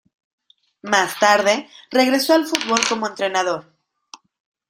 Más 0.81 1.19
tarde 1.19 1.69
regresó 1.91 2.33
al 2.33 2.47
fútbol 2.47 2.79
como 2.89 3.05
entrenador. 3.05 3.71